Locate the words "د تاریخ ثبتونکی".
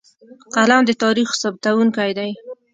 0.87-2.11